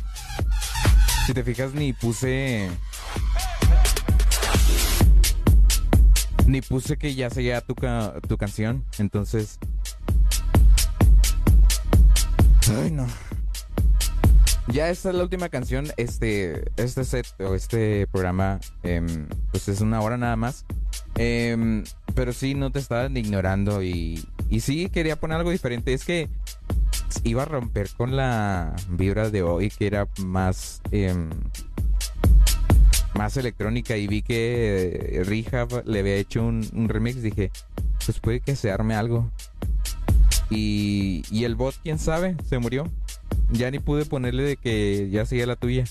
Si 1.27 1.35
te 1.35 1.45
fijas 1.45 1.75
ni 1.75 1.93
puse 1.93 2.71
ni 6.47 6.63
puse 6.63 6.97
que 6.97 7.15
ya 7.15 7.29
seguía 7.29 7.61
tu 7.61 7.75
ca- 7.75 8.15
tu 8.27 8.39
canción, 8.39 8.85
entonces 8.99 9.59
Ay, 12.83 12.91
no. 12.91 13.07
Ya 14.71 14.91
esta 14.91 15.09
es 15.09 15.15
la 15.15 15.23
última 15.23 15.49
canción. 15.49 15.87
Este, 15.97 16.71
este 16.77 17.05
set 17.05 17.27
o 17.41 17.55
este 17.55 18.07
programa, 18.07 18.61
em, 18.83 19.27
pues 19.51 19.69
es 19.69 19.81
una 19.81 20.01
hora 20.01 20.19
nada 20.19 20.37
más. 20.37 20.67
Em, 21.17 21.85
pero 22.15 22.33
sí, 22.33 22.55
no 22.55 22.71
te 22.71 22.79
estaban 22.79 23.17
ignorando 23.17 23.83
y, 23.83 24.25
y 24.51 24.61
sí 24.61 24.91
quería 24.91 25.17
poner 25.17 25.39
algo 25.39 25.51
diferente. 25.51 25.95
Es 25.95 26.05
que 26.05 26.29
iba 27.25 27.43
a 27.43 27.47
romper 27.47 27.89
con 27.97 28.15
la 28.15 28.77
vibra 28.91 29.31
de 29.31 29.43
hoy, 29.43 29.71
que 29.71 29.87
era 29.87 30.07
más, 30.19 30.83
em, 30.91 31.31
más 33.15 33.37
electrónica 33.39 33.97
y 33.97 34.07
vi 34.07 34.23
que 34.23 35.19
eh, 35.19 35.25
Rehab 35.25 35.85
le 35.87 36.01
había 36.01 36.17
hecho 36.17 36.45
un, 36.45 36.69
un 36.75 36.91
remix. 36.91 37.23
Dije, 37.23 37.51
pues 38.05 38.21
puede 38.21 38.41
que 38.41 38.55
se 38.55 38.71
arme 38.71 38.95
algo. 38.95 39.31
Y, 40.51 41.23
y 41.31 41.45
el 41.45 41.57
bot, 41.57 41.75
quién 41.83 41.99
sabe, 41.99 42.37
se 42.49 42.59
murió. 42.59 42.91
Ya 43.51 43.71
ni 43.71 43.79
pude 43.79 44.05
ponerle 44.05 44.43
de 44.43 44.57
que 44.57 45.09
ya 45.11 45.25
seguía 45.25 45.47
la 45.47 45.57
tuya. 45.57 45.85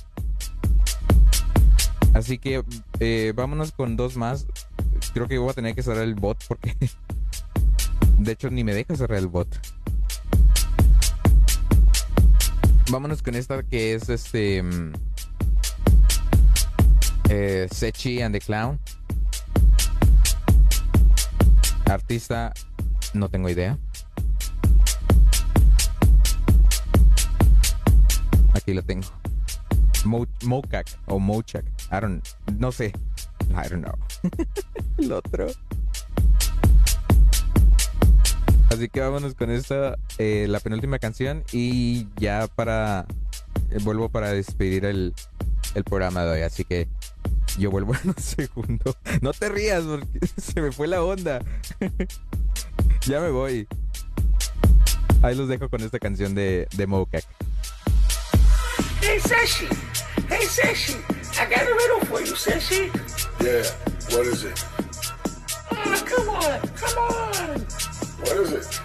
Así 2.14 2.38
que 2.38 2.64
eh, 3.00 3.34
vámonos 3.36 3.72
con 3.72 3.96
dos 3.96 4.16
más. 4.16 4.48
Creo 5.14 5.28
que 5.28 5.38
voy 5.38 5.50
a 5.50 5.54
tener 5.54 5.76
que 5.76 5.84
cerrar 5.84 6.04
el 6.04 6.16
bot 6.16 6.44
porque 6.48 6.76
de 8.18 8.32
hecho 8.32 8.50
ni 8.50 8.64
me 8.64 8.74
deja 8.74 8.96
cerrar 8.96 9.20
el 9.20 9.28
bot. 9.28 9.48
Vámonos 12.90 13.22
con 13.22 13.36
esta 13.36 13.62
que 13.64 13.94
es 13.94 14.10
este 14.10 14.64
mm, 14.64 14.94
eh, 17.30 17.68
Sechi 17.72 18.22
and 18.22 18.34
the 18.34 18.40
Clown. 18.40 18.80
Artista, 21.86 22.54
no 23.14 23.30
tengo 23.30 23.50
idea. 23.50 23.78
Aquí 28.68 28.74
lo 28.74 28.84
tengo. 28.84 29.08
Mo 30.04 30.28
Mokak 30.44 30.88
o 31.06 31.20
Mochak. 31.20 31.64
I 31.90 32.02
don't, 32.02 32.28
no 32.60 32.70
sé. 32.74 32.92
I 33.52 33.70
don't 33.70 33.82
know. 33.82 33.96
El 34.98 35.14
otro. 35.14 35.48
Así 38.70 38.90
que 38.90 39.00
vámonos 39.00 39.36
con 39.36 39.52
esta, 39.52 39.98
eh, 40.18 40.48
la 40.50 40.60
penúltima 40.60 41.00
canción 41.00 41.46
y 41.54 42.10
ya 42.18 42.46
para, 42.54 43.06
eh, 43.70 43.78
vuelvo 43.84 44.10
para 44.10 44.34
despedir 44.34 44.84
el, 44.84 45.14
el 45.74 45.84
programa 45.86 46.26
de 46.26 46.32
hoy. 46.32 46.42
Así 46.42 46.66
que 46.66 46.90
yo 47.58 47.72
vuelvo 47.72 47.96
en 48.04 48.10
un 48.10 48.18
segundo. 48.18 48.98
No 49.22 49.32
te 49.32 49.48
rías 49.48 49.86
porque 49.86 50.20
se 50.42 50.60
me 50.60 50.74
fue 50.74 50.90
la 50.90 51.02
onda. 51.06 51.40
ya 53.08 53.22
me 53.22 53.30
voy. 53.30 53.66
Ahí 55.22 55.36
los 55.36 55.48
dejo 55.48 55.70
con 55.70 55.80
esta 55.80 56.00
canción 56.00 56.36
de, 56.36 56.68
de 56.76 56.86
Mokak. 56.86 57.24
Hey, 59.08 59.20
Sashi. 59.20 59.68
Hey, 60.28 60.44
Sashi. 60.44 61.00
I 61.40 61.50
got 61.50 61.62
a 61.66 61.74
riddle 61.74 62.02
for 62.08 62.20
you, 62.20 62.34
Sashi. 62.34 62.92
Yeah, 63.40 63.64
what 64.14 64.28
is 64.28 64.44
it? 64.44 64.66
Oh, 65.72 66.04
come 66.06 66.28
on. 66.28 66.60
Come 66.76 66.98
on. 66.98 67.60
What 68.20 68.36
is 68.36 68.52
it? 68.52 68.82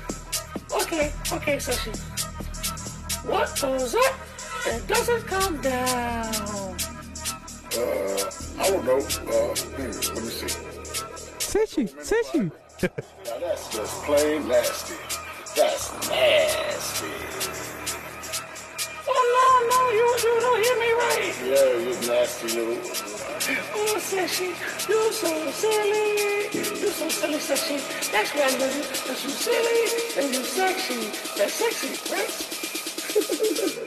Okay, 0.71 1.13
okay, 1.33 1.57
Sashi. 1.57 1.93
What 3.27 3.61
goes 3.61 3.97
up 3.97 4.15
and 4.69 4.87
doesn't 4.87 5.27
come 5.27 5.61
down? 5.61 6.77
Uh, 7.75 8.31
I 8.61 8.71
don't 8.71 8.85
know. 8.87 8.99
Uh, 8.99 9.57
hmm, 9.75 9.91
let 10.15 10.23
me 10.23 10.31
see. 10.31 10.55
Sechi, 11.51 11.91
Sechi. 11.99 12.53
Now 13.25 13.39
that's 13.41 13.75
just 13.75 14.05
plain 14.05 14.47
nasty. 14.47 14.95
That's 15.57 16.09
nasty. 16.09 17.62
No, 19.23 19.47
no, 19.71 19.91
you, 19.91 20.07
you 20.25 20.35
don't 20.41 20.61
hear 20.65 20.77
me 20.79 20.91
right. 20.93 21.35
Yeah, 21.47 21.79
you 21.79 21.95
nasty 22.09 22.49
little. 22.59 22.79
Oh, 23.75 23.97
Sashi, 23.99 24.51
you're 24.89 25.13
so 25.13 25.31
silly. 25.53 26.49
You're 26.53 26.91
so 26.91 27.09
silly, 27.09 27.39
Sashi. 27.39 27.79
That's 28.11 28.31
why 28.35 28.43
I 28.43 28.57
love 28.59 28.75
you. 28.75 28.85
You're 29.07 29.17
silly 29.47 29.81
and 30.19 30.35
you're 30.35 30.45
sexy. 30.45 31.01
That's 31.39 31.55
sexy, 31.55 31.91
right? 32.13 33.79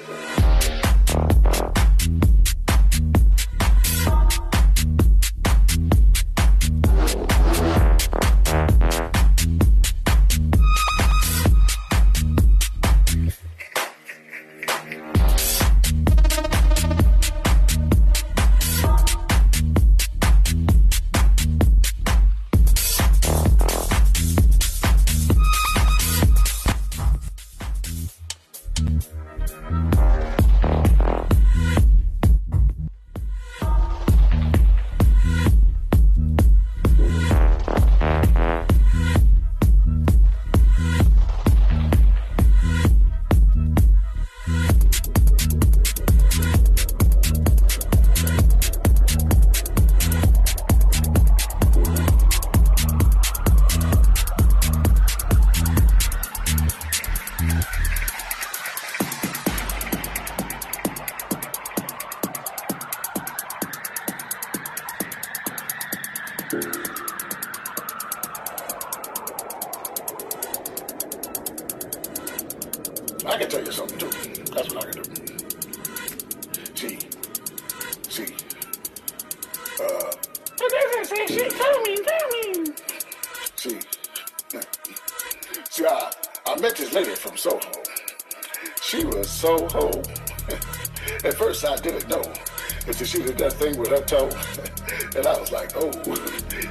did 93.23 93.37
that 93.37 93.53
thing 93.53 93.77
with 93.77 93.87
her 93.89 94.01
toe, 94.01 94.27
and 95.15 95.25
I 95.25 95.39
was 95.39 95.51
like, 95.51 95.71
oh, 95.75 95.91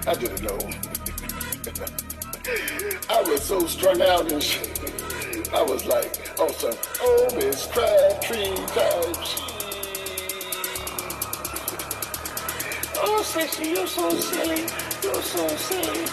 I 0.07 0.15
didn't 0.15 0.43
know. 0.43 0.59
I 3.09 3.23
was 3.23 3.43
so 3.43 3.67
strung 3.67 4.03
out 4.03 4.31
and 4.31 4.43
shit. 4.43 4.79
I 5.53 5.63
was 5.63 5.87
like, 5.87 6.31
oh, 6.39 6.53
some 6.53 6.75
oh, 7.01 7.29
Miss 7.37 7.67
Crabtree 7.67 8.45
shit. 8.45 9.41
Oh, 12.97 13.23
Sashi, 13.23 13.75
you're 13.77 13.87
so 13.87 14.11
silly. 14.11 14.67
You're 15.03 15.23
so 15.23 15.49
silly. 15.49 16.05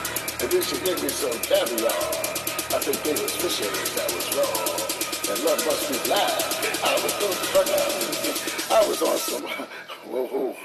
And 0.42 0.52
then 0.52 0.62
she 0.62 0.78
gave 0.86 1.02
me 1.02 1.10
some 1.10 1.38
caviar. 1.42 1.92
I 2.74 2.80
think 2.80 3.02
they 3.04 3.12
was 3.14 3.36
fishing 3.36 3.72
that 3.96 4.12
was 4.14 4.36
wrong. 4.38 4.80
And 5.32 5.44
love 5.44 5.66
must 5.66 5.90
be 5.92 5.98
blind. 6.08 6.44
I 6.84 6.94
was 7.04 7.14
so 7.14 7.28
out. 7.60 8.72
I 8.72 8.88
was 8.88 9.02
on 9.02 9.18
some, 9.18 9.46
whoa, 10.12 10.26
whoa, 10.26 10.55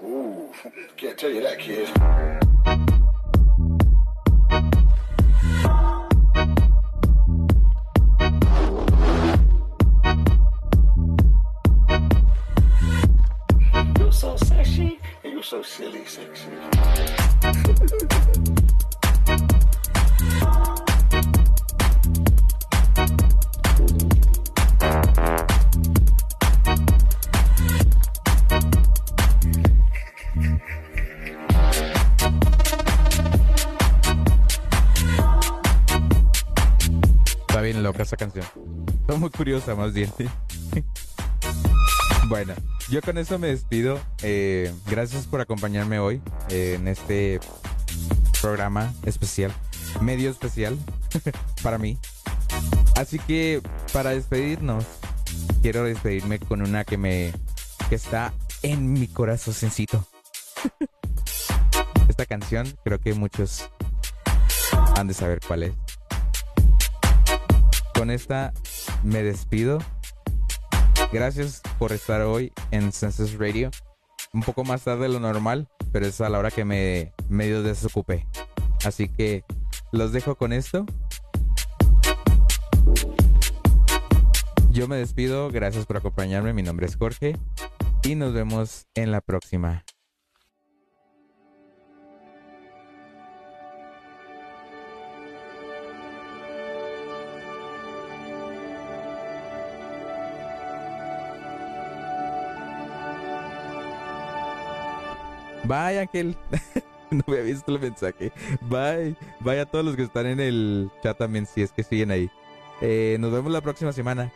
whoa. 0.00 0.52
Can't 0.96 1.16
tell 1.16 1.30
you 1.30 1.42
that, 1.42 1.58
kid. 1.58 2.47
Esa 38.08 38.16
canción. 38.16 38.46
Está 39.02 39.16
muy 39.16 39.28
curiosa, 39.28 39.74
más 39.74 39.92
bien. 39.92 40.10
bueno, 42.28 42.54
yo 42.88 43.02
con 43.02 43.18
eso 43.18 43.38
me 43.38 43.48
despido. 43.48 44.00
Eh, 44.22 44.72
gracias 44.86 45.26
por 45.26 45.42
acompañarme 45.42 45.98
hoy 45.98 46.22
eh, 46.48 46.76
en 46.78 46.88
este 46.88 47.38
programa 48.40 48.94
especial, 49.04 49.52
medio 50.00 50.30
especial 50.30 50.78
para 51.62 51.76
mí. 51.76 51.98
Así 52.96 53.18
que 53.18 53.60
para 53.92 54.10
despedirnos, 54.10 54.86
quiero 55.60 55.84
despedirme 55.84 56.38
con 56.38 56.62
una 56.62 56.84
que 56.84 56.96
me 56.96 57.32
que 57.90 57.94
está 57.94 58.32
en 58.62 58.90
mi 58.90 59.06
corazoncito. 59.06 60.06
Esta 62.08 62.24
canción 62.24 62.74
creo 62.84 63.00
que 63.00 63.12
muchos 63.12 63.68
han 64.96 65.08
de 65.08 65.14
saber 65.14 65.40
cuál 65.46 65.64
es. 65.64 65.87
Con 67.98 68.12
esta 68.12 68.52
me 69.02 69.24
despido. 69.24 69.80
Gracias 71.12 71.62
por 71.80 71.90
estar 71.90 72.22
hoy 72.22 72.52
en 72.70 72.92
Census 72.92 73.36
Radio. 73.36 73.72
Un 74.32 74.44
poco 74.44 74.62
más 74.62 74.84
tarde 74.84 75.02
de 75.02 75.08
lo 75.08 75.18
normal, 75.18 75.66
pero 75.90 76.06
es 76.06 76.20
a 76.20 76.28
la 76.28 76.38
hora 76.38 76.52
que 76.52 76.64
me 76.64 77.12
medio 77.28 77.64
desocupé. 77.64 78.24
Así 78.84 79.08
que 79.08 79.42
los 79.90 80.12
dejo 80.12 80.36
con 80.36 80.52
esto. 80.52 80.86
Yo 84.70 84.86
me 84.86 84.94
despido, 84.94 85.50
gracias 85.50 85.84
por 85.84 85.96
acompañarme. 85.96 86.52
Mi 86.52 86.62
nombre 86.62 86.86
es 86.86 86.94
Jorge 86.94 87.36
y 88.04 88.14
nos 88.14 88.32
vemos 88.32 88.86
en 88.94 89.10
la 89.10 89.20
próxima. 89.20 89.84
Bye, 105.68 106.00
Ángel. 106.00 106.36
no 107.10 107.22
había 107.28 107.42
visto 107.42 107.74
el 107.74 107.80
mensaje. 107.80 108.32
Bye. 108.62 109.14
Bye 109.40 109.60
a 109.60 109.66
todos 109.66 109.84
los 109.84 109.96
que 109.96 110.02
están 110.02 110.26
en 110.26 110.40
el 110.40 110.90
chat 111.02 111.18
también, 111.18 111.46
si 111.46 111.62
es 111.62 111.72
que 111.72 111.82
siguen 111.82 112.10
ahí. 112.10 112.30
Eh, 112.80 113.16
nos 113.20 113.32
vemos 113.32 113.52
la 113.52 113.60
próxima 113.60 113.92
semana. 113.92 114.32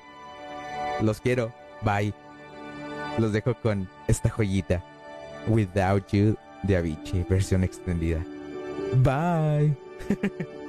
Los 1.01 1.21
quiero. 1.21 1.53
Bye. 1.83 2.13
Los 3.19 3.33
dejo 3.33 3.55
con 3.55 3.89
esta 4.09 4.29
joyita. 4.29 4.85
Without 5.49 6.07
You 6.13 6.37
de 6.63 6.77
Avicii, 6.77 7.25
versión 7.29 7.65
extendida. 7.65 8.25
Bye. 8.97 9.75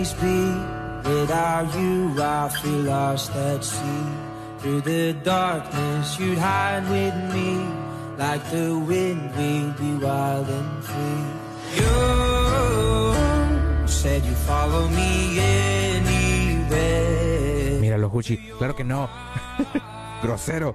always 0.00 0.14
be. 0.14 0.40
Without 1.04 1.74
you, 1.74 2.14
I 2.22 2.48
feel 2.48 2.82
lost 2.84 3.34
at 3.34 3.64
sea. 3.64 4.04
Through 4.58 4.80
the 4.82 5.12
darkness, 5.24 6.18
you'd 6.18 6.38
hide 6.38 6.88
with 6.88 7.14
me. 7.34 7.58
Like 8.18 8.42
the 8.50 8.78
wind, 8.78 9.30
we'd 9.36 9.76
be 9.76 9.94
wild 10.04 10.48
and 10.48 10.84
free. 10.84 11.24
You 11.80 11.96
said 13.86 14.24
you 14.24 14.34
follow 14.34 14.88
me 14.88 15.38
anywhere. 15.38 17.00
Míralo, 17.80 18.08
Huchi. 18.10 18.36
Claro 18.58 18.74
que 18.74 18.84
no. 18.84 19.08
Grosero. 20.22 20.74